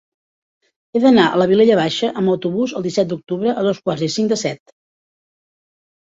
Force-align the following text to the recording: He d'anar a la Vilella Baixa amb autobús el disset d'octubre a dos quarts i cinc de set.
He 0.91 0.99
d'anar 1.01 1.25
a 1.33 1.41
la 1.41 1.45
Vilella 1.51 1.75
Baixa 1.79 2.07
amb 2.21 2.31
autobús 2.33 2.73
el 2.79 2.85
disset 2.87 3.11
d'octubre 3.11 3.53
a 3.53 3.65
dos 3.67 3.81
quarts 3.89 4.05
i 4.07 4.09
cinc 4.15 4.33
de 4.33 4.39
set. 4.45 4.73